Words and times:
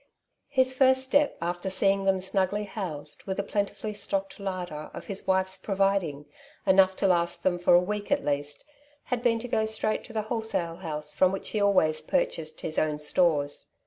His 0.49 0.73
first 0.73 1.03
step 1.03 1.37
after 1.43 1.69
seeing 1.69 2.05
them 2.05 2.19
snugly 2.19 2.65
housed^ 2.65 3.27
with 3.27 3.37
a 3.39 3.43
plentifully 3.43 3.93
stocked 3.93 4.39
larder 4.39 4.89
of 4.95 5.05
his 5.05 5.27
wife's 5.27 5.55
providing, 5.55 6.25
enough 6.65 6.95
to 6.95 7.07
last 7.07 7.43
them 7.43 7.59
for 7.59 7.75
a 7.75 7.79
week 7.79 8.11
at 8.11 8.25
leasts 8.25 8.63
had 9.03 9.21
been 9.21 9.37
to 9.37 9.47
go 9.47 9.65
straight 9.65 10.03
to 10.05 10.13
the 10.13 10.23
wholesale 10.23 10.77
house 10.77 11.13
from 11.13 11.31
which 11.31 11.49
he 11.49 11.59
alwajB 11.59 12.07
purchased 12.07 12.61
his 12.61 12.79
own 12.79 12.97
stores. 12.97 13.73